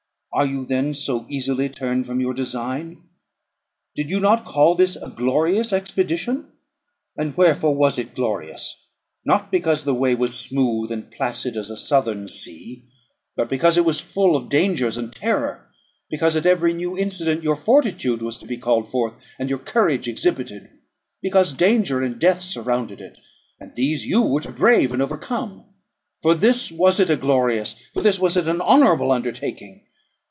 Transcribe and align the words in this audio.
Are 0.33 0.45
you 0.45 0.65
then 0.65 0.93
so 0.93 1.25
easily 1.27 1.67
turned 1.67 2.05
from 2.07 2.21
your 2.21 2.33
design? 2.33 3.03
Did 3.97 4.09
you 4.09 4.21
not 4.21 4.45
call 4.45 4.75
this 4.75 4.95
a 4.95 5.09
glorious 5.09 5.73
expedition? 5.73 6.53
And 7.17 7.35
wherefore 7.35 7.75
was 7.75 7.99
it 7.99 8.15
glorious? 8.15 8.73
Not 9.25 9.51
because 9.51 9.83
the 9.83 9.93
way 9.93 10.15
was 10.15 10.39
smooth 10.39 10.89
and 10.89 11.11
placid 11.11 11.57
as 11.57 11.69
a 11.69 11.75
southern 11.75 12.29
sea, 12.29 12.87
but 13.35 13.49
because 13.49 13.77
it 13.77 13.83
was 13.83 13.99
full 13.99 14.37
of 14.37 14.47
dangers 14.47 14.95
and 14.95 15.13
terror; 15.13 15.67
because, 16.09 16.37
at 16.37 16.45
every 16.45 16.73
new 16.73 16.97
incident, 16.97 17.43
your 17.43 17.57
fortitude 17.57 18.21
was 18.21 18.37
to 18.37 18.47
be 18.47 18.55
called 18.57 18.89
forth, 18.89 19.15
and 19.37 19.49
your 19.49 19.59
courage 19.59 20.07
exhibited; 20.07 20.69
because 21.21 21.51
danger 21.53 22.01
and 22.01 22.19
death 22.19 22.39
surrounded 22.39 23.01
it, 23.01 23.19
and 23.59 23.75
these 23.75 24.05
you 24.05 24.21
were 24.21 24.39
to 24.39 24.51
brave 24.53 24.93
and 24.93 25.01
overcome. 25.01 25.65
For 26.21 26.33
this 26.33 26.71
was 26.71 27.01
it 27.01 27.09
a 27.09 27.17
glorious, 27.17 27.75
for 27.93 28.01
this 28.01 28.17
was 28.17 28.37
it 28.37 28.47
an 28.47 28.61
honourable 28.61 29.11
undertaking. 29.11 29.87